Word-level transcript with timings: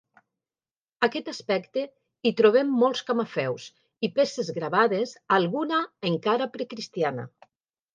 Aquest 1.07 1.29
aspecte 1.33 1.83
hi 2.27 2.33
trobem 2.41 2.73
molts 2.85 3.05
camafeus 3.11 3.69
i 4.09 4.13
peces 4.19 4.53
gravades, 4.59 5.17
alguna 5.41 5.87
encara 6.15 6.55
precristiana. 6.61 7.33